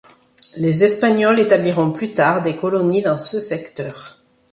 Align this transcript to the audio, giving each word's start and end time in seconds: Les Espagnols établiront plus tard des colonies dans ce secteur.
Les 0.57 0.83
Espagnols 0.83 1.39
établiront 1.39 1.91
plus 1.91 2.15
tard 2.15 2.41
des 2.41 2.55
colonies 2.55 3.03
dans 3.03 3.17
ce 3.17 3.39
secteur. 3.39 4.19